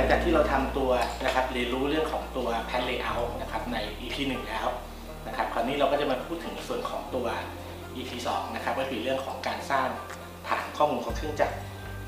[0.00, 0.90] หลังจากที่เราทำตัว
[1.24, 4.66] นะครับเรียนรู้เรื่องของตัว plant layout นะครับใน EP 1 แล้ว
[5.26, 7.26] นะครับคราวนี้เราก็จะมาพูดถึงส่วนของตัว
[7.96, 9.88] EP 2 นะครับก็คือเรื่องของการสร้าง
[10.48, 11.56] ฐานข้อมูลของเครื่องจักร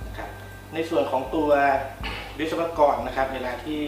[0.07, 0.29] นะครับ
[0.75, 1.51] ในส่วนของตัว
[2.39, 3.83] วิศวกรนะครับเวลาที่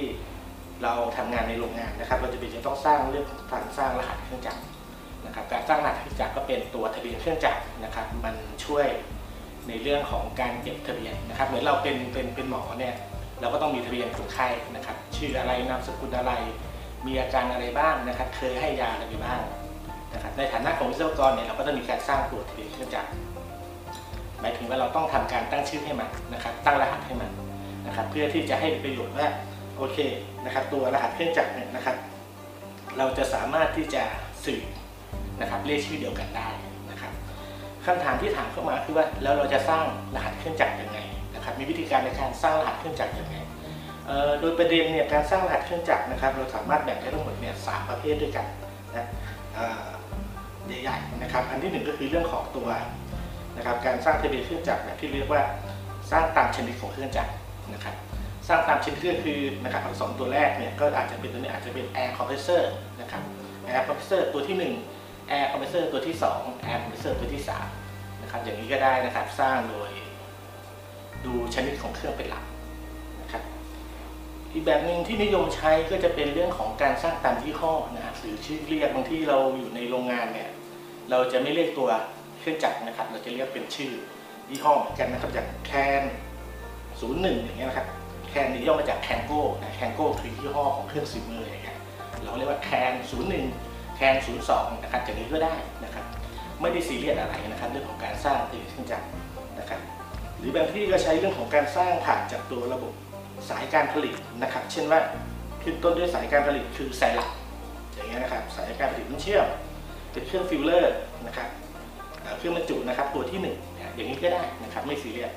[0.83, 4.61] เราทำงานในโรงงานนะครับ เราจะเป็นจะต้องสร้างเรื่องของการสร้างรหัสเครื่องจักร
[5.27, 8.87] นะครับการสร้างรหัสเครื่องจักรก็เป็นตัวทะเบียนเครื่องจักรนะครับมันช่วย
[9.69, 12.95] ในเรื่องของการเก็บทะเบียนนะครับเหมือนเราเป็นเป็นเป็นหมอเนี่ย
[13.41, 16.33] เราก็ต้องมีทะเบียนคนไข้นะครับ ชื่ออะไรนามสกุลอะไร
[17.07, 19.41] มีอาการอะไรบ้างนะครับ เคยให้ยาอะไรไปบ้าง
[20.15, 23.11] นะครับ ในฐานะของวิศวกรเนี่ยเราก็ต้องมีการสร้างตัวทะเบียนเครื่องจักร
[24.41, 27.31] หมายถึงว่าเราต้องทำการตั้งชื่อให้มันนะครับ ตั้งรหัสให้มัน
[27.87, 29.27] นะครับ เพื่อที่จะให้ประโยชน์ว่า
[29.77, 29.99] โอเค
[30.45, 31.97] นะครับ ตัวรหัสเครื่องจักรเนี่ยนะครับ
[32.99, 34.03] เราจะสามารถที่จะ
[34.45, 34.65] สืบ
[35.41, 36.49] นะครับเลขชื่อเดียวกันได้
[36.91, 37.13] นะครับ
[37.85, 40.99] คำถามที่ถามเข้ามาคือว่าแล้วเราจะสร้างรหัสเครื่องจักรยังไง
[41.45, 43.37] นะครับมีวิธีการในการสร้างรหัสเครื่องจักรยังไง
[44.41, 48.47] โดยประเด็นเนี่ยการสร้างรหัสเครื่องจักรนะครับ เราสามารถแบ่งได้ทั้งหมดเนี่ยสามประเภทด้วยกัน
[48.97, 49.07] นะ
[50.83, 52.69] ใหญ่ๆนะครับ อันที่หนึ่งก็คือเรื่องของตัว
[53.57, 55.43] นะครับการสร้างทะเบียนเครื่องจักรแบบที่เรียกว่า
[56.11, 57.33] สร้างตามชนิดของเครื่องจักร
[57.75, 57.95] นะครับ
[58.49, 62.63] สร้างตามชนิดก็คือนะครับอักษรตัวแรกเนี่ยก็อาจจะเป็นตัวนี้อาจจะเป็น air compressor
[63.01, 63.23] นะครับ
[63.67, 64.57] air compressor ตัวที่
[64.99, 67.43] 1 air compressor ตัวที่ 2 air compressor ตัวที่
[67.83, 69.91] 3นะครับอย่างนี้ก็ได้นะครับสร้างโดย
[71.27, 72.45] ดูชนิดของเครื่องเป็นหลัก
[73.21, 73.43] นะครับ
[74.53, 80.49] อีกแบบหนึ่งที่นิยมใช้ก็จะเป็นเรื่องของการสร้างตามยี่ห้อนะครับหรือชื่อเรียกบางที่เราอยู่ในโรงงานเนี่ย
[81.11, 81.89] เราจะไม่เรียกตัว
[82.39, 83.93] เครื่องจักรนะครับ เราจะเรียกเป็นชื่อ
[84.51, 86.03] ยี่ห้อเหมือนกันนะครับอย่างแคน
[86.93, 87.87] 01อย่างเงี้ยนะครับ
[88.29, 91.79] CAN นี่ย่อมาจาก Canco นะ Canco คือยี่ห้อของเครื่อง seamer อย่างเงี้ย
[92.25, 92.93] เราเรียกว่า CAN
[93.45, 94.15] 01 CAN
[94.49, 95.55] 02นะครับอย่างนี้ก็ได้
[95.85, 96.05] นะครับ
[96.61, 99.07] ไม่ได้ซีเรียสอะไรนะครับเรื่องของการสร้างตัวเครื่องจักร
[100.39, 102.93] หรือบางที่ก็ใช้เรื่องของการสร้างผ่านจากตัวระบบ
[103.51, 105.01] สายการผลิตนะครับ เช่นว่า
[105.63, 107.31] ขึ้นต้นด้วยสายการผลิตคือสายหลัก
[107.95, 109.47] อย่างเงี้ยนะครับสายการผลิตมันเชื่อม
[110.13, 110.95] เป็นเครื่องฟิลเลอร์
[111.27, 111.49] นะครับ
[112.39, 115.33] เครื่องบรรจุนะครับตัวที่หนึ่งนะอย่างนี้ก็ได้นะครับไม่ซีเรียส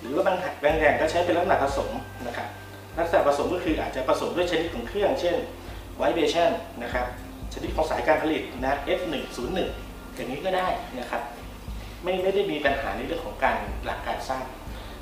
[0.00, 1.90] หรือว่าบางบางแห่งก็ใช้เป็นลักษณะผสม
[2.26, 2.48] นะครับ
[2.98, 5.36] ลักษณะผสมก็คืออาจจะผสมด้วยชนิดของเครื่อง เช่น
[5.96, 6.50] ไวเบชัน
[6.82, 7.06] นะครับ
[7.54, 9.68] ชนิดของสายการผลิตนะ F101
[10.14, 10.66] อย่างนี้ก็ได้
[10.98, 11.22] นะครับ
[12.02, 14.42] ไม่ไม่ได้มีปัญหาในเรื่องของการหลักการสร้าง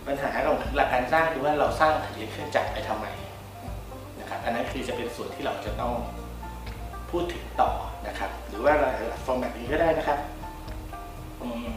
[0.06, 3.06] ปัญหาของหลักการสร้างคือว่าเราสร้างทะเบียนเครื่องจักรไปทำไม
[4.20, 5.92] นะครับอันนั้นคือจะเป็นส่วนที่เราจะต้อง
[7.10, 7.70] พูดถึงต่อ
[8.06, 8.74] นะครับ หรือว่า
[9.24, 10.18] ฟอร์แมตนี้ก็ได้นะครับ
[11.42, 11.68] อืม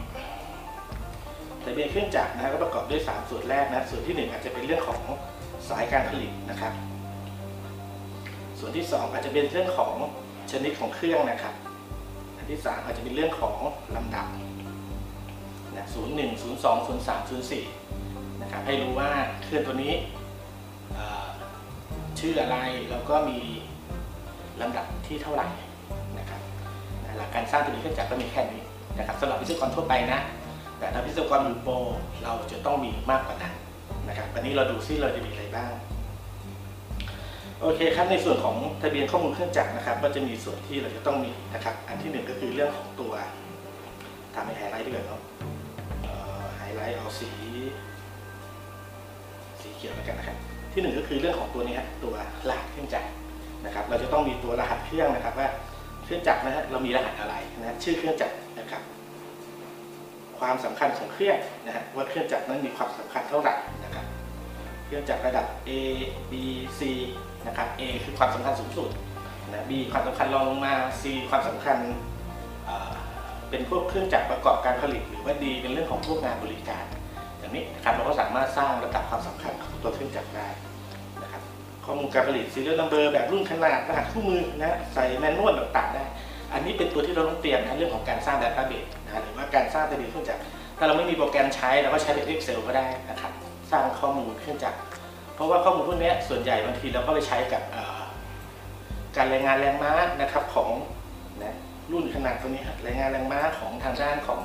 [1.64, 5.00] ทะเบียนเครื่องจักรนะก็ประกอบด้วย 3 ส่วนแรกนะส่วนที่ 1 อาจจะเป็นเรื่องของ
[5.68, 6.72] สายการผลิตนะครับ
[8.58, 9.94] ส่วนที่ 2 อาจจะเป็นเรื่องของ
[10.50, 11.54] ชนิดของเครื่องนะครับ
[12.36, 13.56] อันที่ 3 อาจจะเป็นเรื่องของ
[13.96, 14.26] ลำดับ
[15.76, 15.86] นะ
[16.18, 17.10] 01 02 03
[17.80, 19.10] 04นะครับให้รู้ว่า
[19.42, 19.94] เครื่องตัวนี้
[22.18, 22.58] ชื่ออะไร
[22.90, 23.38] แล้วก็มี
[24.60, 25.48] ลำดับที่เท่าไหร่
[26.18, 26.40] นะครับ
[27.18, 28.62] หลักการสร้างตัวนี้เครื่องจักรก็มีแค่นี้
[28.98, 30.20] นะครับสำหรับวิศวกรทั่วไปนะ
[30.78, 31.74] แต่ถ้าวิศวกรมือโปร
[32.24, 33.54] เราจะต้องมีมากกว่านั้น
[34.08, 35.72] นะครับวันนี้เราดูซิเราจะมีอะไรบ้าง
[37.60, 43.12] โอเคครับในส่วนของทะเบียนข้อมูลเครื่องจักรนะครับ ก็จะมีส่วนที่เราจะต้องมีนะครับ อันที่หนึ่งก็คือเรื่องของตัว
[44.34, 45.20] ทำให้ไฮไลท์ด้วยเนาะ
[46.82, 47.30] อไฮไลท์เอาสี
[49.60, 50.36] สีเขียวแล้วกันนะครับ
[50.72, 52.14] ที่หนึ่งก็คือเรื่องของตัวนี้ฮะตัว
[52.48, 53.08] รหัสเครื่องจักร
[53.64, 55.48] นะครับ เราจะต้องมีตัวรหัสเครื่องนะครับว่า
[56.04, 58.82] เครื่องจักรนะฮะเรามีรหัสอะไรนะชื่อเครื่องจักรนะครับ
[60.38, 63.54] ความสำคัญของเครื่องนะฮะว่าเครื่องจักรนั้นมีความสำคัญเท่าไหร่
[63.84, 64.04] นะครับ
[64.84, 65.70] เครื่องจักรระดับ A
[66.30, 66.34] B
[66.78, 66.80] C
[67.46, 68.90] นะครับ A คือความสำคัญสูงสุด
[69.50, 70.72] นะ B ความสำคัญรองลงมา
[71.02, 71.76] C ความสำคัญ
[73.52, 76.84] เป็นพวกเครื่องจักรประกอบการผลิต หรือว่า D เป็นเรื่องของพวกงานบริการ
[77.38, 80.48] อย่างนี้นะครับเราก็สามารถสร้างระดับความสำคัญของตัวเครื่องจักรได้
[81.22, 81.42] นะครับ
[81.84, 86.04] ข้อมูลการผลิต serial number แบบรุ่นขนาดรหัสคู่มือนะใส่แมนนวลต่างๆได้
[86.52, 90.40] อันนี้เป็นตัวที่เราต้องเตรียมนะเรื่องของการสร้าง database นะหรือว่าการสร้างทะเบียนเครื่องจักร
[90.78, 93.32] ถ้าเราไม่มีโปรแกรมใช้เราก็ใช้เป็น Excel ก็ได้นะครับ
[93.70, 94.78] สร้างข้อมูลเครื่องจักร
[95.34, 97.62] เพราะว่าข้อมูลพวกนี้ส่วนใหญ่บางทีเราก็ไปใช้กับ
[99.16, 100.70] การรายงานแรงม้านะครับของ
[101.92, 104.40] รุ่นขนาดตัวนี้ครับรายงานแรงม้าของทางด้านของ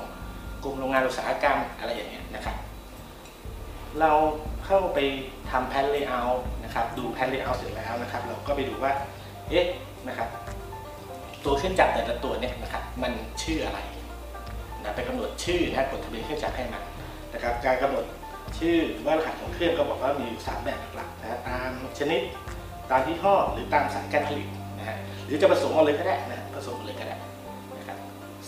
[0.64, 2.56] กรมโรงงานอุตสาหกรรมอะไรอย่างเงี้ยนะครับ
[4.00, 4.10] เรา
[4.66, 4.98] เข้าไป
[5.50, 8.92] ทำ plant layout นะครับ ดู plant layout เสร็จแล้วนะครับ เราก็ไปดูว่า
[9.50, 9.66] เอ๊ะ
[10.08, 10.28] นะครับ
[11.44, 13.12] ตัวเครื่องจักรแต่ละตัวเนี่ยนะครับ มัน
[13.42, 13.78] ชื่ออะไร
[14.82, 16.82] นะไปกำหนดชื่อนะกดทะเบียนเครื่องจักรให้มัน
[17.34, 18.04] นะครับ การกำหนด
[18.58, 22.20] ชื่อว่ารหัสของเครื่องก็บอกว่ามีอยู่สามแบบหลักนะตามชนิด
[22.90, 24.48] ตามยี่ห้อหรือตามสายการผลิต
[24.78, 27.16] นะฮะ หรือจะผสมเอาเลยก็ได้นะ ผสมเอาเลยก็ได้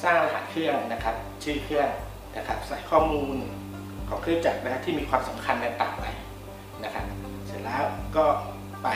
[0.03, 1.15] สร้างรหัสเครื่องนะครับ
[1.45, 1.89] ชื่อเครื่อง
[2.37, 3.37] นะครับ ใส่ข้อมูล
[4.09, 6.07] ของเครื่องจักรนะฮะที่มีความสำคัญต่างๆไป
[6.85, 7.05] นะครับ
[7.47, 7.83] เสร็จแล้ว
[8.17, 8.25] ก็
[8.83, 8.89] ไป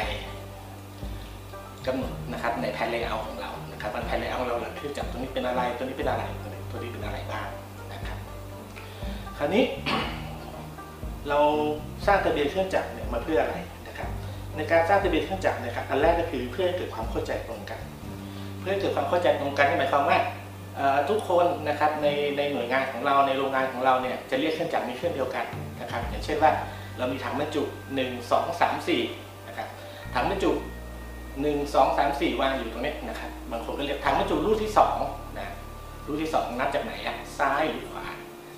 [1.86, 6.22] กำหนดนะครับใน plant layout ของเรานะครับมัน plant layout ของเราหลังเครื่องจักรตัวนี้เป็นอะไรตัวนี้เป็นอะไร
[6.70, 7.46] ตัวนี้เป็นอะไรบ้าง
[7.92, 8.18] นะครับ
[9.38, 9.64] คราวนี้
[11.28, 11.40] เรา
[12.06, 13.56] สร้างทะเบียนเครื่องจักรเนี่ยมาเพื่ออะไร
[13.88, 14.08] นะครับ
[14.56, 17.80] ในการสร้างทะเบียนเครื่องจักรนะครับอันแรกก็คือเพื่อให้เกิดความเข้าใจตรงกัน
[18.60, 20.18] เพื่อให้เกิดความเข้าใจตรงกันนี่หมายความว่า
[21.10, 25.44] ทุกคนนะครับในในหน่วยงานของเราในโรงงานของเราเนี่ยจะเรียกเครื่องจักรในเครื่องเดียวกัน
[25.80, 26.52] นะครับอย่างเช่นว่า
[26.98, 27.62] เรามีถังบรรจุ
[27.94, 29.68] 1 2 3 4นะครับ
[30.14, 30.50] ถังบรรจุ
[31.12, 34.72] 1 2 3 4 วางอยู่ตรงนี้นะครับบางคนก็เรียกถังบรรจุรูปที่
[35.04, 35.48] 2นะ
[36.06, 38.06] รูปที่ 2 นับจากไหนอะซ้ายหรือขวา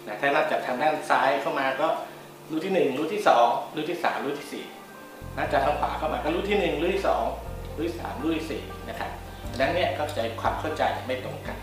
[0.06, 1.86] นะถ้านับจากทางด้านซ้ายเข้ามาก็
[2.50, 4.64] รูปที่ 1 รูปที่ 2 รูปที่ 3 รูปที่
[5.00, 7.04] 4นับจากทางขวาเข้ามาก็รูปที่ 1 รูปที่
[7.40, 9.10] 2 รูปที่ 3 รูปที่4นะครับ
[9.50, 11.56] ดังนั้นเนี่ยก็จะความเข้าใจไม่ตรงกัน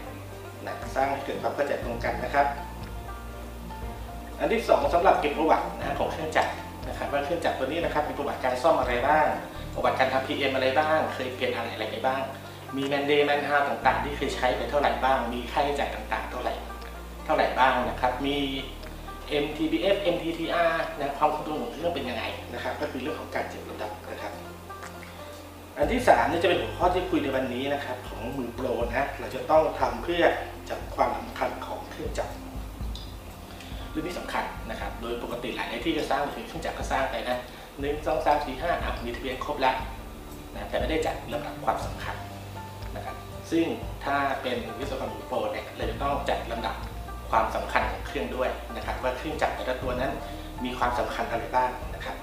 [0.67, 2.47] นะสร้างให้เกิดความเข้าใจตรงกันนะครับ
[4.39, 6.51] อันที่ 2สำหรับเก็บประวัตินะของเครื่องจักร
[6.87, 9.27] นะครับว่าเครื่องจักรตัวนี้นะครับมีประวัติการซ่อมอะไรบ้าง
[9.75, 12.21] ประวัติการทำ PM อะไรบ้าง เคยเปลี่ยนอะไรอะไรไปบ้าง
[12.77, 16.53] มีแมนเดย์แมนฮาต่างๆ ที่เคยใช้ไปเท่าไหร่บ้าง มีค่าใช้จ่ายต่างๆ เท่าไหร่
[17.25, 18.37] เท่าไหร่บ้างนะครับ มี
[19.43, 22.23] MTBF MTTR นะความคงทนของเครื่องเป็นยังไง
[22.53, 24.33] นะครับ ก็คือเรื่องของการจัดลำดับนะครับ
[25.77, 30.23] อันที่3นี่จะเป็นหัวข้อที่คุยในวันนี้นะครับของมือโปรนะเราจะต้องทำเพื่อ
[30.69, 32.33] จับความสำคัญของเครื่องจักร
[33.89, 37.37] เรื่องนี้สำคัญนะครับ โดยปกติหลายที่จะสร้างเครื่องจักรก็สร้างไปนะ
[37.79, 39.75] หนึ่งสองสามสี่ห้าอะมีทะเบียนครบแล้ว
[40.53, 42.15] นะแต่ไม่ได้จัดลำดับความสำคัญ
[42.95, 43.15] นะครับ
[43.51, 43.65] ซึ่ง
[44.05, 46.75] ถ้าเป็นวิศวกรรมโปรเนี่ยเราจะต้องจัดลำดับ
[47.29, 50.11] ความสำคัญของเครื่องด้วยนะครับ ว่าเครื่องจักรแต่ละตัวนั้น
[50.63, 52.15] มีความสำคัญอะไรบ้างนะครับ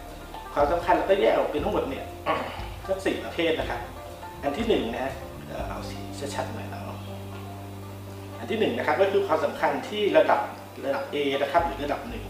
[0.54, 2.04] ความสำคัญเราก็แยกออกเป็นทั้งหมดเนี่ย
[2.90, 3.80] ทั้งสี่ประเภทนะครับ
[4.42, 5.12] อันที่หนึ่งนะ
[5.48, 5.98] เอ่อเอาสี
[6.34, 6.98] ชัดๆหน่อยเนาะ
[8.38, 10.40] อันที่หนึ่งนะครับก็คือความสำคัญที่ระดับ
[10.86, 12.24] ระดับ A นะครับหรือระดับหนึ่ง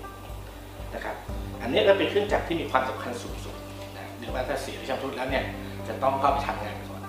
[0.95, 1.17] นะครับ
[1.63, 3.55] อันนี้ก็เป็นเครื่องจักรที่มีความสำคัญสูงสุด
[3.97, 5.45] นะเดี๋ยวว่าถ้าเสียช่างทุนแล้วเนี่ย
[5.89, 7.01] จะต้องเข้าไปทำงานก่อน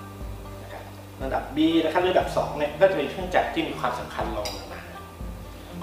[0.62, 0.82] นะครับ
[1.22, 4.82] ระดับ B นะครับระดับ2เนี่ยก็จะเป็นเครื่องจักรที่มีความสำคัญรองลงมา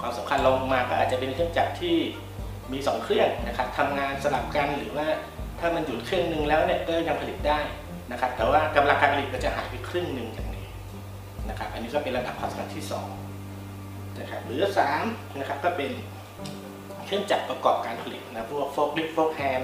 [0.00, 1.96] ความสำคัญรองลงมาก็อาจจะเป็นเครื่องจักรที่
[2.72, 5.06] มี 2 เครื่องนะครับทำงานสลับกันหรือว่า
[5.60, 7.58] ถ้ามันหยุดเครื่องหนึ่งแล้วเนี่ยก็ยังผลิตได้
[8.10, 10.66] นะครับ แต่ว่ากำลังการผลิตก็จะหายไปครึ่งหนึ่งอย่างนี้
[11.48, 12.84] นะครับ อันนี้ก็เป็นระดับความสำคัญที่
[13.50, 14.62] 2นะครับหรือ
[15.00, 15.90] 3นะครับก็เป็น
[17.04, 19.62] เครื่องจักรประกอบการผลิตนะพวกโฟกลิฟโฟกแฮน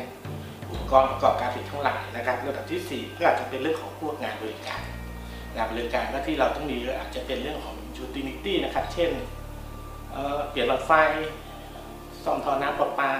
[0.70, 4.82] อุปกรณ์ประกอบการผลิตทั้งหลายนะครับระดับที่ 4 ก็อาจจะเป็นเรื่องของพวกงานบริการ
[5.54, 9.10] งานบริการก็ที่เราต้องมีก็อาจจะเป็นเรื่องของ utility นะครับ เช่น
[10.12, 10.92] เเปลี่ยนหลอดไฟ
[12.24, 13.12] ซ่อมท่อน้ำประปา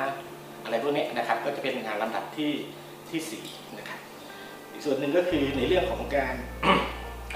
[0.67, 2.53] อะไรพวกนี้นะครับก็จะเป็นงานลำดับที่
[3.11, 3.21] ที่
[3.53, 3.99] 4นะครับ
[4.73, 6.35] อีกส่วนหนึ่งก็คือในเรื่องของการ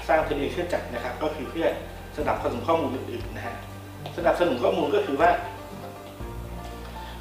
[0.07, 1.67] สร้างทะเบีเครื่องจักรนะครับ ก็คือเพื่อ
[2.17, 3.55] สนับสนุนข้อมูลอื่นๆนะฮะ
[4.17, 5.29] สนับสนุนข้อมูลก็คือว่า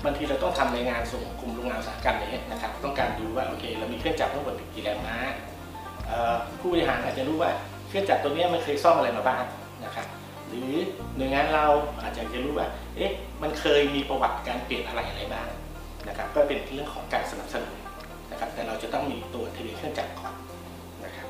[0.04, 5.16] บางทีเราต้องทำรายงานส่งกลุ่มโรงงานอุตสาหกรรมอะไรเงี้ยนะครับ ต้องการดูว่าโอเค เรามีเครื่องจักรทั้งหมดกี่แรงม้า
[6.60, 7.50] ผู้บริหารอาจจะรู้ว่า
[7.88, 9.42] เครื่องจักรตัวนี้มันเคยซ่อมอะไรมาบ้าง
[9.84, 10.06] นะครับ
[10.48, 10.72] หรือ
[11.16, 11.66] หน่วยงานเรา
[12.02, 13.10] อาจจะจะรู้ว่าเอ๊ะ
[13.42, 15.48] มันเคยมีประวัติการเปลี่ยนอะไรอะไรบ้าง
[16.08, 17.76] นะครับก็เป็นเรื่องของการสนับสนุน
[18.30, 20.34] นะครับแต่เราจะต้องมีตัวทะเบียนเครื่องจักรก่อน
[21.04, 21.28] นะครับ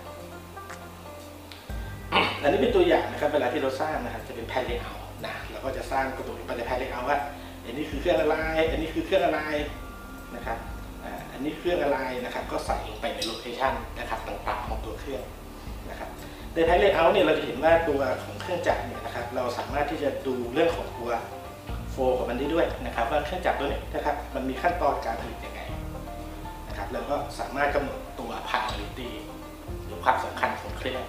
[2.42, 7.18] อันนี้เป็นตัวอย่างนะครับเวลาที่เราสร้างนะครับจะเป็น plant layout นะเราก็จะสร้างตัวไปใน plant layout ว่า
[7.64, 8.36] อันนี้คือเครื่องอะไร
[8.70, 9.40] อันนี้คือเครื่องอะไร
[10.34, 10.58] นะครับ
[11.32, 15.22] อันนี้เครื่องอะไรนะครับก็ใส่ลงไปใน location นะครับต่างๆของตัวเครื่อง
[15.90, 16.10] นะครับ
[16.54, 21.10] ในไทเลเยอร์เนี่ยเราจะเห็นว่าตัวของเครื่องจักรเนี่ยนะครับเราสามารถที่จะดูเรื่องของตัว
[22.00, 25.60] flow ของมันได้ด้วยนะครับว่าเครื่องจักรตัวนี้นะครับมันมีขั้นตอนการผลิตยังไง
[26.68, 29.10] นะครับแล้วก็สามารถกำหนดตัว priority
[29.84, 31.02] หรือความสำคัญของเครื่อง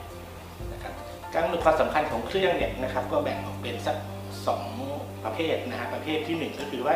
[0.73, 0.93] นะครับ
[1.33, 3.97] การกำหนดความสำคัญของเครื่องเนี่ยนะครับก็แบ่งออกเป็นสัก
[4.47, 4.63] สอง
[5.23, 6.95] ประเภทนะฮะประเภทที่หนึ่งก็คือว่า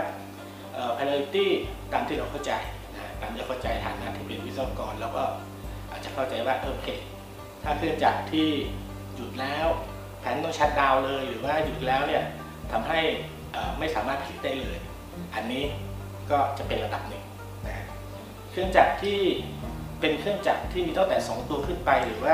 [0.73, 1.45] เอ่อ priority
[1.93, 2.51] ตามที่เราเข้าใจ
[2.93, 5.23] นะตามที่เราเข้าใจฐานะที่เป็นวิศวกร แล้วก็
[5.89, 6.89] อาจจะเข้าใจว่าเออโอเค
[7.63, 8.47] ถ้าเครื่องจักรที่
[9.15, 9.67] หยุดแล้ว
[10.19, 12.23] แผนต้องชัดดาวเลยหรือว่าหยุดแล้วเนี่ย
[12.71, 12.99] ทำให้
[13.79, 14.77] ไม่สามารถผลิตได้เลย
[15.35, 15.63] อันนี้
[16.31, 17.23] ก็จะเป็นระดับหนึ่ง
[17.67, 17.85] นะ
[18.51, 19.19] เครื่องจักรที่
[19.99, 22.33] เป็นเครื่องจักรที่มีตั้งแต่ 2 ตัวขึ้นไปหรือว่า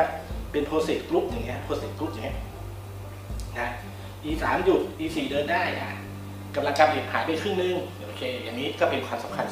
[0.52, 2.38] เป็น process group อย่างเงี้ย process group อย่างเงี้ย
[3.60, 3.70] นะ
[4.30, 5.92] E 3หยุด E 4เดินได้อะ
[6.56, 7.76] กำลังการผลิตหายไปครึ่งนึง
[8.06, 9.48] โอเคอย่างนี้ก็เป็นความสำคัญ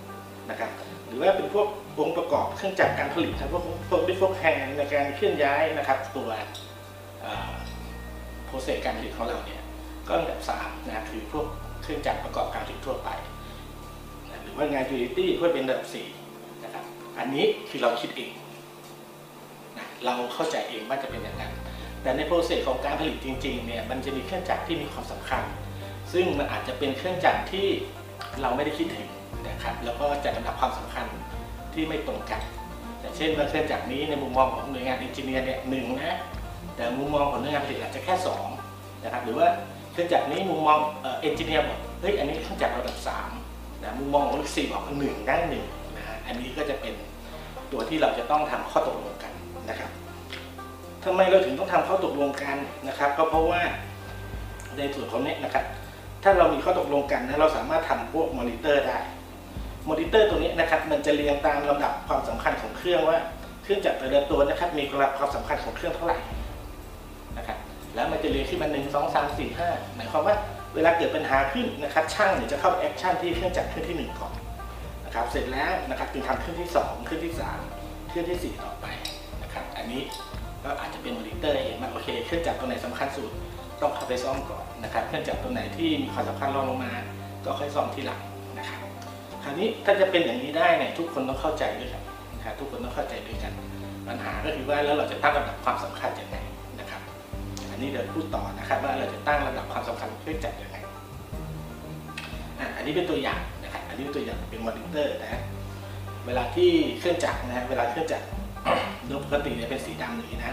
[0.00, 0.70] 2นะครับ
[1.06, 1.66] หรือว่าเป็นพวก
[1.98, 6.28] องค์ประกอบเครื่องจักรการผลิตนะพวกพวกพวกแฮนในการเคลื่อนย้ายนะครับตัว
[8.46, 9.62] โปรเซสการผลิตของเราเนี่ย
[10.08, 11.46] ก็อันดับ3นะคือพวก
[11.82, 13.10] เครื่องจักรประกอบการผลิตทั่วไป
[14.30, 15.82] นะหรือว่างาน utility ก็เป็นอันดับ
[16.22, 16.84] 4นะครับ
[17.18, 18.32] อันนี้คือเราคิดเอง
[19.76, 21.52] นะเราเข้าใจเองว่าจะเป็นอย่างนั้น
[22.02, 25.42] แต่ใน process ของการผลิตจริงๆเนี่ยมันจะมีเครื่องจักรที่มีความสำคัญ
[26.12, 27.66] ซึ่งมันอาจจะเป็นเครื่องจักรที่
[28.42, 29.08] เราไม่ได้คิดถึง
[29.48, 31.06] นะครับแล้วก็จัดลำดับความสำคัญ
[31.74, 32.40] ที่ไม่ตรงกัน
[33.00, 36.18] อย่างเช่นเครื่องจักรนี้ในมุมมองของหน่วยงาน engineer เนี่ยหนึ่งนะ
[36.76, 38.46] แต่มุมมองของหน่วยงานผลิตอาจจะแค่สอง
[39.04, 39.48] นะครับหรือว่า
[39.94, 40.78] เครื่องจักรนี้มุมมอง
[41.20, 43.30] engineer บอกเฮ้ยอันนี้เครื่องจักรระดับสาม
[43.82, 45.64] นะมุมมองของ QC บอกหนึ่งได้หนึ่ง
[45.96, 46.94] นะฮะอันนี้ก็จะเป็น
[47.72, 49.32] ตัวที่เราจะต้องทำข้อตกลงกัน
[49.68, 49.90] นะครับ
[51.04, 52.56] ทำไมเราถึงต้องทำข้อตกลงกัน
[52.88, 53.62] นะครับ ก็เพราะว่า
[54.78, 55.64] ในส่วนของเนี้นะครับ
[56.22, 58.98] ถ้าเรามีข้อตกลงกันนะเราสามารถทำพวกมอนิเตอร์ได้
[59.88, 63.18] มอนิเตอร์ตัวนี้นะครับมันจะเรียงตามลำดับความสำคัญของเครื่องว่า
[63.62, 66.18] เครื่องจักรแต่ละตัวนะครับมีระดับความสำคัญของเครื่องเท่าไหร่
[67.94, 70.36] แล้วมันจะเรียงขึ้นมาหนึ่งสองสามสี่ห้าหมายความว่า
[70.74, 74.32] เวลาเกิดปัญหาขึ้นนะครับช่างเนี่ยจะเข้า action ที่เครื่องจักรเครื่องที่หนึ่งก่อน
[75.04, 77.60] นะครับเสร็จแล้วนะครับจึงทำเครื่องที่สองเครื่องที่สาม
[78.08, 78.86] เครื่องที่สี่ต่อไป
[79.42, 80.00] นะครับอันนี้
[80.64, 83.28] ก็อาจจะเป็นมอนิเตอร์ให้เห็นว่าโอเคเครื่องจักรตัวไหนสำคัญสุด
[83.80, 86.92] ต้องเข้าไปซ่อมก่อนนะครับเครื่องจักรตัวไหนที่มีความสำคัญรองลงมา
[87.44, 88.20] ก็ค่อยซ่อมทีหลัง
[88.58, 88.78] นะครับ
[89.42, 92.02] คราวนี้ถ้าจะเป็นอย่างนี้ได้เนี่ยทุกคนต้องเข้าใจด้วยกัน
[92.36, 93.52] นะครับทุกคนต้องเข้าใจด้วยกัน
[94.08, 96.43] ปัญหาก็คือว่าแล้วเราจะตั้งระดับความสำคัญยังไงนะครับ
[97.74, 100.76] อันนี้เดี๋ยวพูดต่อนะครับว่าเราจะตั้งระดับความสำคัญเครื่องจักรยังไง
[102.76, 105.40] อันนี้เป็นตัวอย่างนะครับ อันนี้เป็นตัวอย่างเป็นมอนิเตอร์นะ
[106.26, 108.26] เวลาที่เครื่องจักรนะฮะเวลาเครื่องจักร
[109.06, 110.46] โดยปกติเนี่ยเป็นสีดำอย่างนี้นะ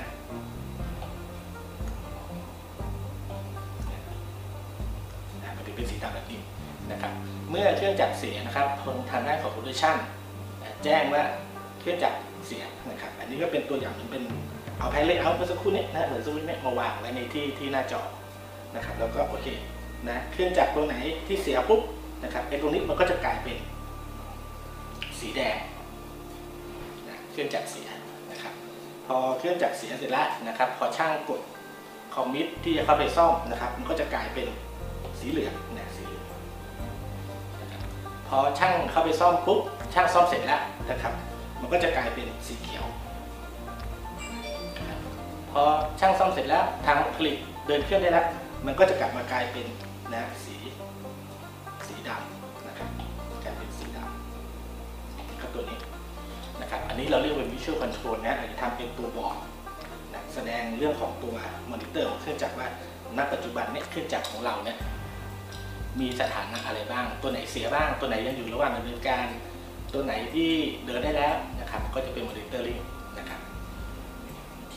[5.43, 6.39] นะมันเป็นสีดำแบบนี้
[6.91, 7.11] นะครับ
[7.49, 9.95] เมื่อเครื่องจักรเสียนะครับทางทางด้านของ production
[10.83, 11.23] แจ้งว่า
[11.79, 14.23] เครื่องจักรเสียนะครับ อันนี้ก็เป็นตัวอย่างหนึ่งเป็น
[14.81, 18.01] เอา plant layout เมื่อสักครู่นี้นะเหมือนสวิตช์เนี่ยมาวางไว้ในที่ที่หน้าจอ
[18.75, 19.47] นะครับแล้วก็โอเค
[20.09, 20.95] นะเครื่องจักรตัวไหน
[21.27, 21.81] ที่เสียปุ๊บ
[22.23, 23.57] นะครับไอ้ตรงนี้มันก็จะกลายเป็น
[25.19, 25.57] สีแดง
[27.07, 27.87] นะเครื่องจักรเสีย
[28.31, 28.53] นะครับ
[29.07, 31.41] พอเครื่องจักรเสียเสร็จแล้วนะครับพอช่างกด
[32.15, 34.47] commit ที่จะเข้าไปซ่อมนะครับมันก็จะกลายเป็น
[35.19, 36.25] สีเหลืองนะสีเหลือง
[38.27, 39.59] พอช่างเข้าไปซ่อมปุ๊บ
[39.93, 41.13] ช่างซ่อมเสร็จแล้วนะครับ
[41.61, 42.85] มันก็จะกลายเป็นสีเขียว
[45.53, 45.63] พอ
[45.99, 47.35] ช่างซ่อมเสร็จแล้วทางผลิต
[47.67, 48.27] เดินเครื่องได้แล้ว
[48.65, 49.67] มันก็จะกลับมากลายเป็น
[50.13, 50.55] นะสี
[51.87, 52.89] สีดำนะครับ
[53.43, 55.77] กลายเป็นสีดำครับตัวนี้
[56.61, 59.37] นะครับอันนี้เราเรียกเป็น Visual Control นะอาจจะทำเป็นตัวบอร์ด
[60.13, 61.35] นะแสดงเรื่องของตัว
[61.71, 62.67] มอนิเตอร์ของเครื่องจักรว่า
[63.17, 64.77] ณปัจจุบันเนี่ยเครื่องจักรของเราเนี่ย
[65.99, 69.25] มีสถานะอะไรบ้าง ตัวไหนเสียบ้าง ตัวไหนยังอยู่ระหว่างดำเนินการ
[69.93, 70.51] ตัวไหนที่
[70.85, 72.79] เดินได้แล้วนะครับ ก็จะเป็น monitoring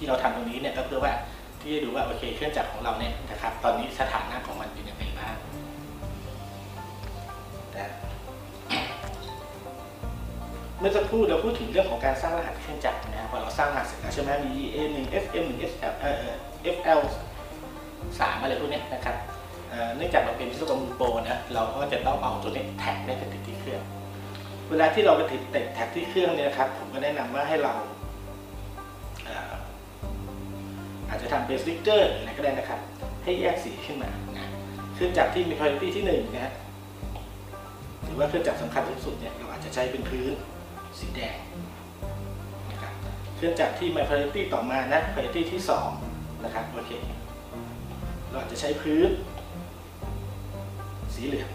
[0.04, 1.14] ที่เราทำตรงนี้เนี่ยก็เพื่อว่า
[1.60, 5.34] ที่จะดูว่าโอเคเครื่องจักรของเราเนี่ยนะครับ ตอนนี้สถานะของมันเป็นยังไงบ้าง
[7.76, 7.90] นะ
[10.78, 16.26] เมื่อสักครู่เราพูดถึงเรื่องของการสร้างรหัสเครื่องจักรนะพอเราสร้างรหัสเสร็จแล้วใช่ไหมมี EA 1 FM 1 SL เอ่อ
[16.76, 17.00] FL
[18.20, 19.16] สามอะไรพวกนี้นะครับ
[19.96, 23.82] เนื่องจากเราเป็นวิศวกรมือโปรนะเราก็จะต้องเอาตัวนี้แท็กได้ไปติดที่เครื่อง
[24.70, 27.74] เวลาที่เราไปติดติดแท็กที่เครื่องเนี่ยนะครับผมก็แนะนำว่าให้เรา
[31.14, 32.80] อาจจะทำเป็นสติ๊กเกอร์อะไรก็ได้นะครับ
[33.24, 34.48] ให้แยกสีขึ้นมานะ
[34.94, 36.52] เครื่องจักรที่มีคุณภาพที่หนึ่งนะฮะ
[38.04, 40.32] หรือว่าเครื่องจักรสำคัญที่สุดเนี่ยเราอาจจะใช้เป็นพื้น
[40.98, 41.38] สีแดง
[42.70, 42.92] นะครับ
[43.36, 45.88] เครื่องจักรที่มีคุณภาพต่อมานะคุณภาพที่สอง
[46.44, 46.92] นะครับโอเค
[48.30, 49.08] เราอาจจะใช้พื้น
[51.14, 51.50] สีเหลือง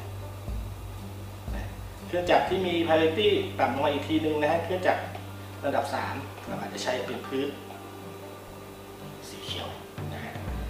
[1.55, 1.65] นะ
[2.07, 5.01] เครื่องจักรที่มี parity ต่ำลงมาอีกทีนึงนะฮะเครื่องจักร
[5.65, 5.85] ระดับ
[6.15, 7.47] 3 เราอาจจะใช้เป็นพื้น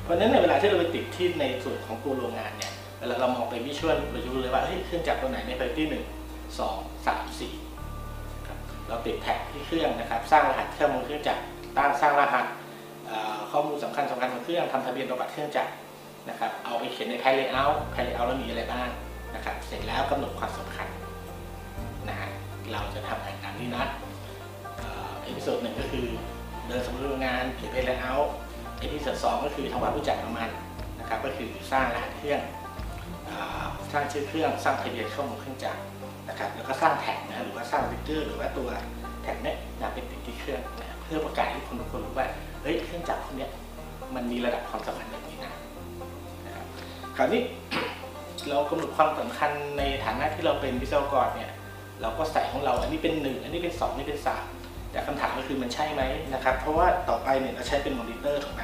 [0.09, 5.93] ราะฉะนั้นในเวลาที่เราไปติดที่ในส่วนของตัวโรงงานเนี่ยเวลาเรามองไปวิชวลเราจะรู้เลยว่าเฮ้ยเครื่องจักรตัวไหนใน parity 1
[6.59, 11.41] 2 3 4ครับเราติด tag ที่เครื่องนะครับสร้างรหัสเครื่องมือเครื่องจักร
[11.77, 12.45] ตั้งสร้างรหัส
[13.51, 15.71] ข้อมูลสำคัญสำคัญของเครื่องทำทะเบียนประวัติเครื่องจักร
[16.29, 18.89] นะครับเอาไปเขียนใน plant layout plant layout แล้วมีอะไรบ้าง
[19.35, 20.87] นะครับเสร็จแล้วกำหนดความสำคัญ
[22.09, 22.29] นะฮะ
[22.71, 23.85] เราจะทำงานตามนี้นะ
[25.23, 26.07] episode หนึ่งก็คือ
[26.67, 28.29] เดินสำรวจโรงงานเขียน plant layout
[28.79, 30.49] episode สองก็คือทำความรู้จักกับมัน
[30.99, 32.41] นะครับก็คือสร้างรหัสเครื่อง
[33.91, 35.81] สร้างชื่อเครื่องสร้างทะเบียนข้อมูลเครื่องจักร
[36.29, 38.69] นะครับแล้วก็สร้าง tag นะหรือว่าสร้างสติ๊กเกอร์หรือว่าตัว
[39.23, 42.27] tag เนี้ยนะเป็นติดที่เครื่องนะเพื่อประกาศให้คนทุกคนรู้ว่า
[42.61, 43.51] เฮ้ยเครื่องจักรพวกเนี้ย
[44.15, 45.53] มันมีระดับความสำคัญแบบนี้นะ
[46.45, 46.65] นะครับ
[47.15, 47.41] คราวนี้
[48.49, 51.51] เรากำหนดความสำคัญในฐานะที่เราเป็นวิศวกรเนี่ย
[52.01, 54.45] เราก็ใส่ของเราอันนี้เป็นหนึ่งอันนี้เป็นสองอันนี้เป็นสาม
[54.91, 56.01] แต่คำถามก็คือมันใช่ไหม
[56.33, 58.63] นะครับ เพราะว่าต่อไปเนี่ยเราใช้เป็นมอนิเตอร์ถูกไหม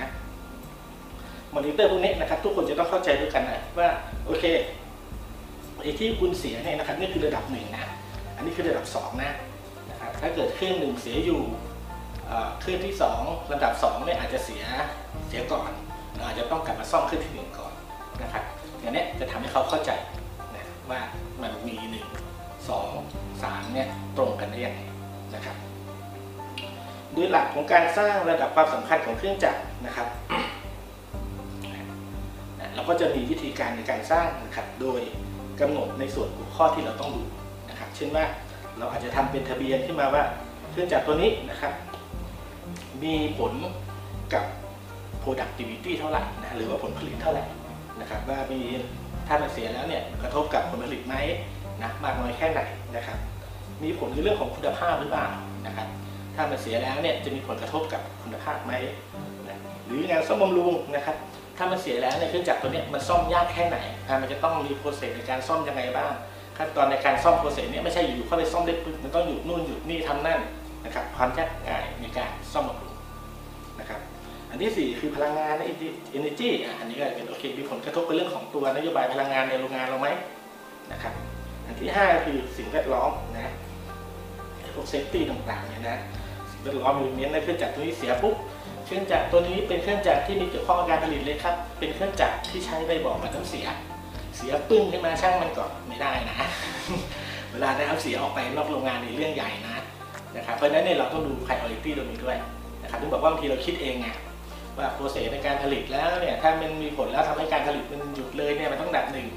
[1.56, 3.88] มอนิเตอร์พวกนี้นะครับ ทุกคนจะต้องเข้าใจด้วยกันนะว่า
[4.26, 4.46] โอเค
[5.82, 7.86] ไอ้ที่คุณเสียเนี่ยนะครับนี่คือระดับหนึ่งนะ
[8.36, 9.32] อันนี้คือระดับสองนะ
[9.90, 11.42] นะครับถ้าเกิดเครื่องหนึ่งเสียอยู่
[12.62, 14.64] เครื่องที่2ลำดับ2เนี่ยอาจจะเสีย
[15.28, 15.72] เสียก่อน
[16.26, 17.74] อาจจะต้องกลับมาซ่อมเครื่องที่หนึ่งก่อน
[18.24, 18.44] นะครับ
[18.80, 19.92] อย่างนี้จะทำให้เขาเข้าใจ
[20.56, 21.00] นะว่า
[21.42, 24.82] มันมี 1 2 3เนี่ยตรงกันได้ยังไง
[25.36, 25.56] นะครับ
[27.16, 30.08] โดยหลักของการสร้างระดับความสำคัญของเครื่องจักรนะครับ
[32.76, 35.02] เราก็จะมีวิธีการในการสร้างนะครับโดย
[35.62, 37.24] กำหนดในส่วนหัวข้อที่เราต้องดู
[37.70, 38.26] นะครับ เช่นว่า
[38.78, 40.24] เราอาจจะทำเป็นทะเบียนขึ้นมาว่า
[40.72, 41.74] เครื่องจักรตัวนี้นะครับ
[43.04, 43.54] มีผล
[44.34, 44.46] กับ
[45.24, 47.44] productivity เท่าไหร่นะหรือว่าผลผลิตเท่าไหร่
[48.00, 48.60] นะครับ ว่ามี
[49.28, 51.16] ถ้ามันเสียแล้วเนี่ยกระทบกับผลผลิตไหม
[51.84, 52.62] นะมากน้อยแค่ไหน
[52.96, 53.18] นะครับ
[53.84, 55.28] มีผลในเรื่องของคุณภาพหรือเปล่า
[55.68, 55.88] นะครับ
[56.36, 58.74] ถ้ามันเสียแล้วเนี่ยจะมีผลกระทบกับคุณภาพไหม
[59.50, 61.16] นะหรืองานซ่อมบำรุงนะครับ
[61.58, 63.78] ถ้ามันเสียแล้วเนี่ยเครื่องจักรตัวเนี้ยมันซ่อมยากแค่ไหน
[64.22, 66.12] มันจะต้องมี process ในการซ่อมยังไงบ้าง
[66.58, 70.40] ขั้นตอนในการซ่อม process เนี้ยไม่ใช่อยู่ๆเข้าไปซ่อมได้ปึ๊บมันต้องหยุดนู่นหยุดนี่ทำนั่น
[70.86, 72.94] นะครับความยากง่ายในการซ่อมบำรุง
[73.80, 74.00] นะครับ
[74.50, 75.68] อันที่ 4 คือพลังงานนะ
[76.18, 76.50] energy
[76.80, 80.08] อันนี้ก็เป็นโอเคมีผลกระทบกับเรื่องของตัวนโยบายพลังงานในโรงงานเราไหม
[80.92, 81.14] นะครับ
[81.66, 83.54] อันที่ 5 คือสิ่งแวดล้อมนะ
[84.76, 85.98] พวก safety ต่างๆเนี่ยนะ
[86.66, 88.36] สิ่งแวดล้อมมีเน้นในเครื่องจักรตัวนี้เสียปุ๊บ
[88.86, 93.68] เครื่องจักรตัวนี้เป็นเครื่องจักรที่มีเกี่ยวข้องกับการผลิตเลยครับ เป็นเครื่องจักรที่ใช้ใบบอกมันต้องเสีย
[94.38, 96.36] เสียปึ้งขึ้นมาช่างมันก่อนไม่ได้นะ
[97.52, 99.76] เวลาได้เอาน้ำเสียออกไปนอกโรงงานเป็นเรื่องใหญ่นะ
[100.36, 102.38] นะครับเพราะฉะนั้นเนี่ยเราต้องดู priority ตรงนี้ด้วย
[102.84, 104.08] นะครับถึงบอกว่าบางทีเราคิดเองไง
[104.78, 109.28] ว่า process ในการผลิตแล้วเนี่ยถ้ามันมีผลแล้วทำให้การผลิตมันหยุดเลยเนี่ยมันต้องอันดับหนึ่ง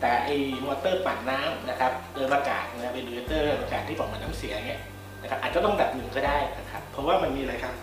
[0.00, 4.80] แต่ไอ้มอเตอร์ปั่นน้ำนะครับเดินอากาศนะเป็นเรือเตอร์อากาศที่บอกมันน้ำเสียเนี่ย
[5.22, 7.74] นะครับอาจจะต้องดับหนึ่งก็ได้นะครับ เพราะว่ามันมีอะไรครับ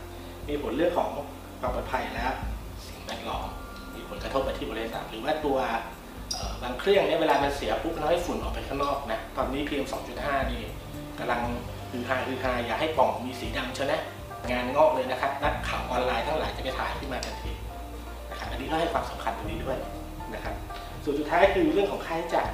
[0.50, 1.10] มีผลเรื่องของ
[1.60, 2.26] ความปลอดภัยและ
[2.86, 3.48] สิ่งแวดล้อม
[3.96, 5.58] มีผลกระทบมาที่บริษัทหรือว่าตัว
[6.64, 9.86] บางเครื่องเนี่ยเวลามันเสียปุ๊บมันทำให้ฝุ่นออกไปข้างนอกนะตอนนี้ PM
[10.18, 10.62] 2.5 นี่
[11.20, 11.42] กำลัง
[11.92, 14.02] คือฮาคือฮาอย่าให้กล่องมีสีดำเชยวนะ
[14.52, 17.52] งานงอกเลยนะครับ นักข่าวออนไลน์ทั้งหลายจะไปถ่ายขึ้นมาทันที
[18.30, 19.78] นะครับอันนี้ก็ให้ความสำคัญตรงนี้ด้วย
[20.34, 20.56] นะครับ
[21.04, 22.50] ส่วนสุดท้ายคือเรื่องของค่าใช้จ่าย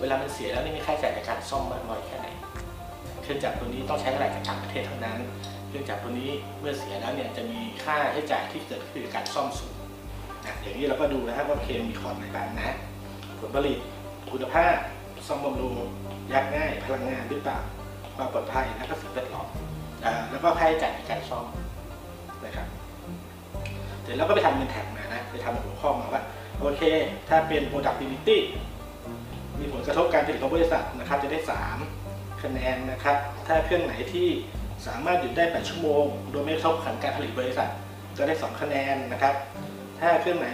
[0.00, 2.28] เวลามันเสียแล้วนี่มีค่าใช้จ่ายในการซ่อมมากน้อยแค่ไหน
[3.26, 5.18] เครื่องจักรตัวนี้ต้องใช้อะไรจากต่างประเทศเท่านั้น
[5.68, 9.76] เครื่องจักรตัวนี้เมื่อเสียแล้วเนี่ยจะมีค่าใช้จ่ายที่เกิดขึ้นจากการซ่อมสูง
[10.44, 12.76] นะอย่างนี้เราก็ดูนะครับว่าเคมีคอดอะไรบ้างนะ
[13.40, 13.78] ผลผลิต
[14.32, 14.74] คุณภาพ
[15.26, 15.74] ซ่อมบำรุง
[16.32, 17.58] ยากง่าย พลังงานหรือเปล่า
[18.16, 19.48] ความปลอดภัยและก็สิ่งแวดล้อม
[20.30, 21.46] แล้วก็ค่าใช้จ่ายในการซ่อม
[22.44, 22.66] นะครับ
[24.02, 26.22] เสร็จแล้วก็ไปทำเป็นแท็กมานะไปทำเป็นหัวข้อมาว่า
[26.60, 26.82] โอเค
[27.28, 28.38] ถ้าเป็น productivity
[29.60, 31.95] มีผลกระทบการผลิตของบริษัทนะครับจะได้ 3
[32.42, 34.28] คะแนนนะครับ ถ้าเครื่องไหนที่
[34.86, 37.70] สามารถหยุดได้ 8 ชั่วโมง โดยไม่กระทบขันการผลิตบริษัท
[38.18, 39.34] ก็ได้ 2 คะแนนนะครับ
[40.00, 40.48] ถ้าเครื่องไหน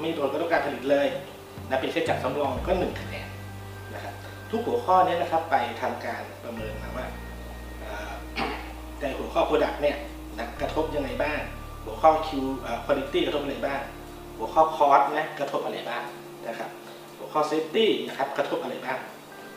[0.00, 1.08] ไม่โดนกระทบการผลิตเลย
[1.68, 3.28] นะเป็นเครื่องจักรสำรองก็ 1 คะแนน
[3.94, 4.14] นะครับ
[4.50, 7.06] ทุกหัวข้อนี้นะครับไปทำการประเมินมาว่า
[7.80, 8.12] เอ่อ
[9.00, 9.96] ในหัวข้อ product เนี่ย
[10.38, 11.40] นะกระทบยังไงบ้าง
[11.84, 13.80] หัวข้อ Q เอ่อ quality กระทบอะไรบ้าง
[14.36, 16.02] หัวข้อ cost นะกระทบอะไรบ้าง
[16.48, 16.70] นะครับ
[17.18, 18.98] หัวข้อ safety นะครับกระทบอะไรบ้าง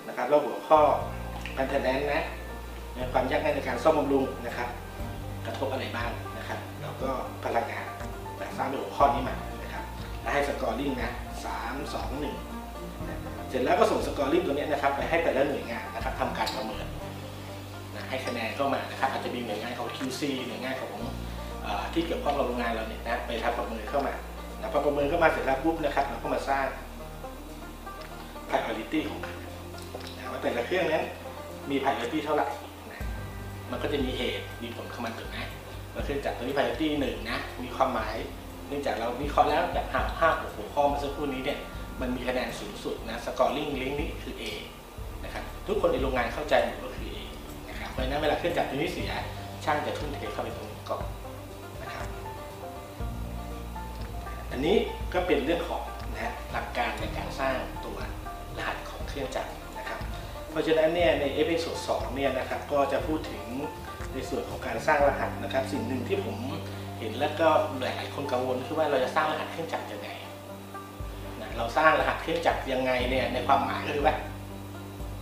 [0.08, 0.82] นะครับ แล้วหัวข้อ
[1.58, 2.24] maintenance นะ
[2.96, 4.70] นะความยากง่ายในการซ่อมบำรุงนะครับ
[5.46, 7.10] กระทบอะไรบ้างนะครับ แล้วก็
[7.46, 7.86] พลังงาน
[8.40, 9.84] นะสร้างเป็นหัวข้อนี้มานะครับ
[10.22, 11.12] แล้วให้ scoring นะ
[11.46, 12.36] สามสองหนึ่ง
[13.50, 16.86] เสร็จแล้วก็ส่ง scoring ตัวนี้นะครับไปให้แต่ละหน่วยงานนะครับทำการประเมิน
[17.96, 20.94] นะให้คะแนนเข้ามานะครับอาจจะมีหน่วยงานของ QC หน่วยงานของ
[21.94, 24.14] ที่เกี่ยวข้องกับโรงงานเราเนี่ยนะไปทำประเมินเข้ามา
[24.60, 26.66] นะพอประเมินเข้ามาเสร็จแล้วปุ๊บนะครับเราก็มาสร้าง
[28.50, 29.42] priority ของเครื่อง
[30.16, 31.04] นะว่าแต่ละเครื่องนั้น
[31.70, 32.48] มี priority เท่าไหร่
[33.72, 35.48] มันก็จะมีเหตุมีผลเข้ามาถึงนะ
[35.94, 38.16] ว่าเครื่องจักรตัวนี้ priority หนึ่งนะ มีความหมาย
[38.68, 41.60] เนื่องจากเราวิเคราะห์แล้วจากห้าห้าหัวข้อเมื่อสักครู่นี้เนี่ย
[42.02, 44.44] มันมีคะแนนสูงสุดนะ scoring rank นี้คือ A
[45.24, 47.18] นะครับ ทุกคนในโรงงานเข้าใจหมดว่าคือ A
[47.70, 49.12] นะครับ เพราะฉะนั้นเวลาเครื่องจักรตัวนี้เสีย
[49.64, 51.04] ช่างจะทุ่มเทเข้าไปตรงนี้ก่อน
[51.82, 52.06] นะครับ
[54.52, 54.76] อันนี้
[55.14, 55.82] ก็เป็นเรื่องของ
[56.14, 57.98] นะหลักการในการสร้างตัว
[58.58, 59.52] รหัสของเครื่องจักร
[60.52, 63.44] เพราะฉะนั้นเนี่ยใน episode 2เนี่ยนะครับก็จะพูดถึง
[64.14, 66.38] ในส่วนของการสร้างรหัสนะครับ สิ่งหนึ่งที่ผม
[67.00, 67.48] เห็นแล้วก็
[67.80, 70.10] หลายคนกังวลคือว่าเราจะสร้างรหัสเครื่องจักรยังไง
[71.42, 74.16] นะเราสร้างรหัสเครื่องจักรยังไงเนี่ยในความหมายก็คือว่า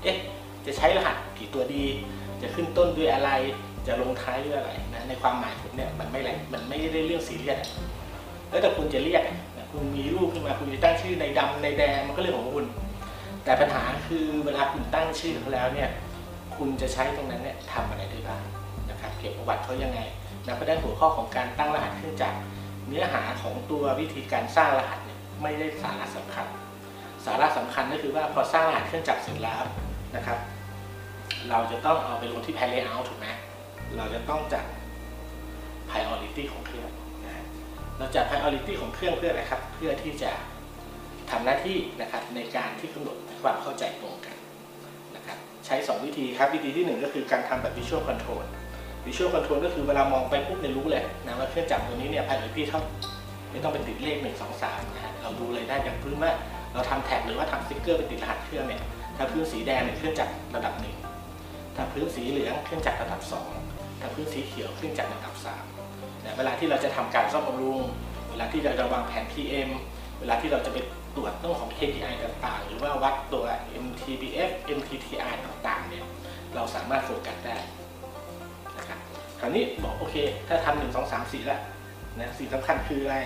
[0.03, 0.17] เอ๊ะ
[0.65, 1.85] จะใช้รหัสกี่ตัวดี
[2.41, 3.31] จะขึ้นต้นด้วยอะไร
[3.87, 7.59] จะลงท้ายด้วยอะไรนะในความหมายผมเนี่ยมันไม่แรงมันไม่ได้เรื่องซีเรียส
[8.49, 9.23] แล้วแต่คุณจะเรียก
[9.57, 12.65] นะคุณมีรูปขึ้นมาคุณจะตั้งชื่อในดำในแดงมันก็เรื่องของคุณ
[13.43, 15.89] แต่ปัญหาคือเวลาคุณตั้งชื่อเขาแล้วเนี่ย
[16.55, 18.43] คุณจะใช้ตรงนั้นเนี่ยทำอะไรได้บ้าง
[18.89, 19.99] นะครับเก็บประวัติเขายังไง
[20.45, 22.37] นะเพราะฉะนั้นหัวข้อของการตั้งรหัสเครื่องจักร
[22.87, 26.47] เนื้อหาของตัววิธีการสร้างรหัสเนี่ยไม่ได้สาระสำคัญ
[27.25, 29.61] สาระสำคัญก็คือว่าพอสร้างรหัสเครื่องจักรเสร็จแล้ว
[30.15, 30.39] นะครับ
[31.49, 33.27] เราจะต้องเอาไปลงที่ Pan Layout ถูกไหม
[33.97, 34.65] เราจะต้องจัด
[35.89, 36.89] priority ของเครื่อง
[37.25, 37.45] นะฮะ
[37.97, 40.31] เราจัด priority ของเครื่องเพื่ออะไรครับ เพื่อที่จะ
[41.31, 44.35] ทำหน้าที่นะครับในการที่กำหนดความเข้าใจตรงกัน
[45.15, 48.41] นะครับใช้ 2 วิธีครับวิธีที่ 1 ก็คือการทำแบบ Visual Control
[49.05, 52.81] Visual Control ก็คือเวลามองไปปุ๊บเนี่ยรู้เลยนะว่าเครื่องจักรตัวนี้เนี่ยภายในพี่เท่า
[53.51, 56.31] ไม่ต้องเป็นติดเลข 1 2 3นะฮะเราดูเลยได้จากพื้นว่า
[56.73, 58.81] เราทำแท็กหรือว่าทำสติ๊กเกอร์เป็นติดรหัสเครื่องเนี่ย
[59.17, 60.73] ถ้าพื้นสีแดงเนี่ยเครื่องจักรระดับ
[61.25, 63.21] 1 ถ้าพื้นสีเหลืองเครื่องจักรระดับ
[63.61, 65.35] 2 ถ้าพื้นสีเขียวเครื่องจักรระดับ
[65.79, 67.81] 3นะเวลาที่เราจะทำการซ่อมบำรุง
[68.29, 69.69] เวลาที่เราจะวางแผน PM
[70.19, 70.77] เวลาที่เราจะไป
[71.15, 73.45] ตรวจเรื่องของ KPI ต่างๆ หรือว่าวัดตัว
[73.85, 76.05] MTBF MTTR ต่างๆ เนี่ย
[76.55, 77.57] เราสามารถโฟกัสได้
[78.77, 78.99] นะครับ
[79.39, 80.15] คราวนี้บอกโอเค
[80.47, 81.61] ถ้าทำหนึ่งสองสามสี่แล้ว
[82.17, 83.17] นะสิ่งสำคัญคืออะไร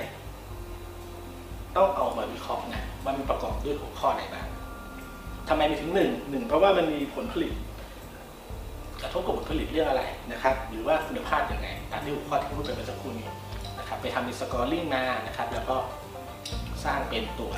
[1.76, 4.48] ต้องเอามาวิเคราะห์นะว่ามันประกอบด้วยหัวข้อไหนบ้าง
[5.50, 7.54] ทำไมมีถึงหนึ่งหนึ่งเพราะว่ามันมีผลผลิต
[9.02, 13.28] กระทบกับผลผลิตเรื่องอะไรนะครับ หรือว่าคุณภาพยังไงตามที่หัวข้อที่พูดไปเมื่อสักครู่นี้
[13.80, 15.76] นะครับ ไปทำเป็นสกอร์ลิงมานะครับ แล้วก็
[16.86, 17.54] สร้างเป็นตัว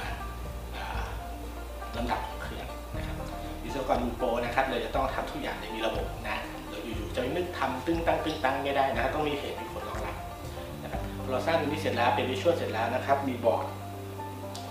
[1.98, 3.16] ลำดับของเครื่องนะครับ
[3.64, 6.38] วิศวกรดูโปนะครับเราจะต้องทำทุกอย่างในมีระบบนะ
[6.70, 10.16] เราอยู่ๆจะไปนึกทำตึ้งตั้งตึ้งตั้งไม่ได้นะต้องมีเหตุมีผลรองรับ
[10.84, 13.66] นะครับพอเราสร้างตรงนี้เสร็จแล้วเป็นวิชวลเสร็จแล้วนะครับ มีบอร์ด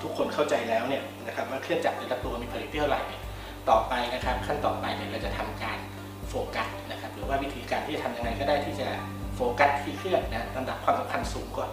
[0.02, 3.02] ทุกคนเข้าใจแล้วเนี่ยนะครับว่าเครื่องจักรแต่ละตัวมีผลิตที่เท่าไหร่
[3.70, 5.78] ต่อไปนะครับขั้นต่อไปเนี่ยเราจะทำการ
[6.28, 8.88] โฟกัสนะครับหรือว่าวิธีการที่จะทำยังไงก็ได้ที่จะ
[9.34, 11.70] โฟกัสที่เครื่องนะลำดับความสำคัญสูงก่อน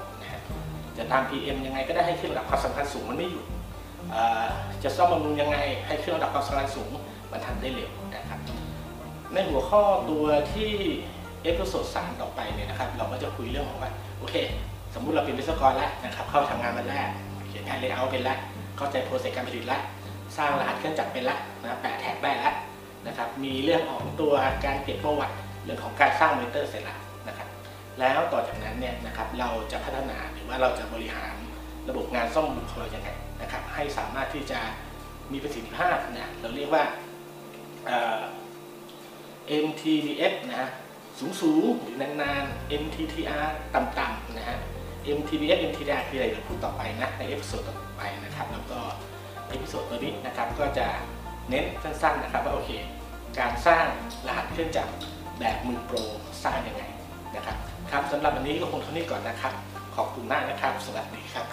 [1.02, 3.46] จะตาม PM ยังไงก็ได้ให้เครื่องระดับความสำคัญสูงมันไม่หยุด
[4.84, 6.90] จะซ่อมบำรุงยังไงให้เครื่องระดับความสำคัญสูง
[7.32, 8.40] มันทำได้เร็วนะครับ
[9.34, 10.72] ในหัวข้อตัวที่
[11.44, 14.36] episode สามต่อไปเนี่ยนะครับ เราก็จะคุยเรื่องของว่าโอเค
[14.94, 17.08] สมมุติเราเป็นวิศวกรแล้วนะครับ เข้าทำงานมาแล้ว
[17.48, 18.38] เขียนงานเลเยอร์เป็นแล้ว
[18.78, 19.82] เข้าใจ process การผลิตแล้ว
[20.38, 22.56] สร้างรหัสเครื่องจักรเป็นแล้วนะแปะ tag ได้แล้ว
[23.08, 24.34] นะครับ มีเรื่องของตัว
[24.66, 27.48] การเก็บประวัติเรื่องของการสร้างมอนิเตอร์เสร็จแล้วนะครับ
[28.00, 31.36] แล้วต่อจากนั้นเนี่ยนะครับเราจะพัฒนาหรือ ว่าเราจะบริหาร
[31.90, 33.10] ระบบงานซ่อมบำรุงของเรายังไง
[33.42, 34.60] นะครับให้สามารถที่จะ
[35.32, 36.84] มีประสิทธิภาพนะเราเรียกว่า
[39.66, 40.70] MTBF นะฮะ
[41.20, 44.58] สูงสูงหรือนานๆ MTTR ต่ำๆนะฮะ
[45.18, 48.80] MTBF MTTR คืออะไรเดี๋ยวพูดต่อไปนะใน episode ต่อไปนะครับ แล้วก็
[49.50, 50.88] episode ตัวนี้นะครับก็จะ
[51.50, 52.72] เน้นสั้นๆนะครับว่าโอเค
[53.40, 53.86] การสร้าง
[54.28, 54.94] รหัสเครื่องจักร
[55.40, 55.98] แบบมือโปร
[56.44, 56.84] สร้างยังไง
[57.36, 57.58] นะครับ
[57.92, 59.54] ครับสำหรับวันนี้ก็คงเท่านี้ก่อนนะครับ
[59.96, 61.46] ขอบคุณมากนะครับ สวัสดีครับ